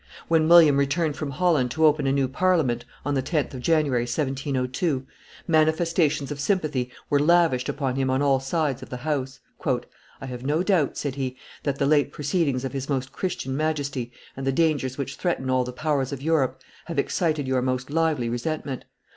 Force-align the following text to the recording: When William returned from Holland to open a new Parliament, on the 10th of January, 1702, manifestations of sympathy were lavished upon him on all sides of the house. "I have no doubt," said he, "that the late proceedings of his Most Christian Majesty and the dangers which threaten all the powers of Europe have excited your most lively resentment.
When 0.27 0.49
William 0.49 0.77
returned 0.77 1.15
from 1.15 1.29
Holland 1.29 1.69
to 1.69 1.85
open 1.85 2.07
a 2.07 2.11
new 2.11 2.27
Parliament, 2.27 2.85
on 3.05 3.13
the 3.13 3.21
10th 3.21 3.53
of 3.53 3.61
January, 3.61 4.01
1702, 4.05 5.05
manifestations 5.47 6.31
of 6.31 6.39
sympathy 6.39 6.89
were 7.07 7.19
lavished 7.19 7.69
upon 7.69 7.97
him 7.97 8.09
on 8.09 8.19
all 8.19 8.39
sides 8.39 8.81
of 8.81 8.89
the 8.89 8.97
house. 9.05 9.41
"I 9.67 10.25
have 10.25 10.43
no 10.43 10.63
doubt," 10.63 10.97
said 10.97 11.13
he, 11.13 11.37
"that 11.61 11.77
the 11.77 11.85
late 11.85 12.11
proceedings 12.11 12.65
of 12.65 12.73
his 12.73 12.89
Most 12.89 13.11
Christian 13.11 13.55
Majesty 13.55 14.11
and 14.35 14.47
the 14.47 14.51
dangers 14.51 14.97
which 14.97 15.17
threaten 15.17 15.51
all 15.51 15.63
the 15.63 15.71
powers 15.71 16.11
of 16.11 16.19
Europe 16.23 16.59
have 16.85 16.97
excited 16.97 17.47
your 17.47 17.61
most 17.61 17.91
lively 17.91 18.27
resentment. 18.27 18.85